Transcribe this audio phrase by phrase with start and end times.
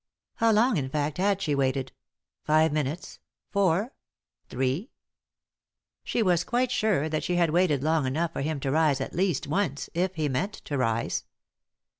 [0.37, 1.91] How long, in feet, had she waited?
[2.43, 3.19] Five minutes?—
[3.53, 3.93] four?—
[4.49, 4.89] three?
[6.03, 9.13] She was quite sure that she had waited long enough for him to rise at
[9.13, 11.25] least once— if he meant to rise.